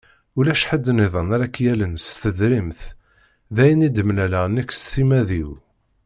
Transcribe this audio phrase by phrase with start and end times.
[0.37, 2.81] Ulac ḥedd-nniḍen ara ak-yallen s tedrimt,
[3.55, 5.49] d ayen i d-mmlaleɣ nekk s timmad-iw.